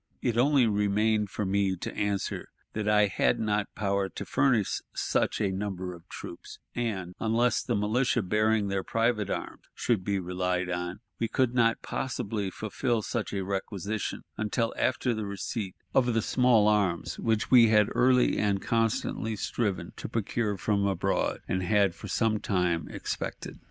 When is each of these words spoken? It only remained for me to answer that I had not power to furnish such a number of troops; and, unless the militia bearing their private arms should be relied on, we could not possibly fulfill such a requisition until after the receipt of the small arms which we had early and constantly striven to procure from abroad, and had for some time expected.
It 0.19 0.35
only 0.35 0.65
remained 0.65 1.29
for 1.29 1.45
me 1.45 1.75
to 1.75 1.93
answer 1.95 2.49
that 2.73 2.87
I 2.89 3.05
had 3.05 3.39
not 3.39 3.75
power 3.75 4.09
to 4.09 4.25
furnish 4.25 4.81
such 4.95 5.39
a 5.39 5.51
number 5.51 5.93
of 5.93 6.09
troops; 6.09 6.57
and, 6.73 7.13
unless 7.19 7.61
the 7.61 7.75
militia 7.75 8.23
bearing 8.23 8.67
their 8.67 8.83
private 8.83 9.29
arms 9.29 9.61
should 9.75 10.03
be 10.03 10.17
relied 10.19 10.71
on, 10.71 11.01
we 11.19 11.27
could 11.27 11.53
not 11.53 11.83
possibly 11.83 12.49
fulfill 12.49 13.03
such 13.03 13.31
a 13.31 13.43
requisition 13.45 14.23
until 14.37 14.73
after 14.75 15.13
the 15.13 15.27
receipt 15.27 15.75
of 15.93 16.15
the 16.15 16.23
small 16.23 16.67
arms 16.67 17.19
which 17.19 17.51
we 17.51 17.67
had 17.67 17.87
early 17.93 18.39
and 18.39 18.59
constantly 18.63 19.35
striven 19.35 19.93
to 19.97 20.09
procure 20.09 20.57
from 20.57 20.83
abroad, 20.87 21.41
and 21.47 21.61
had 21.61 21.93
for 21.93 22.07
some 22.07 22.39
time 22.39 22.87
expected. 22.89 23.59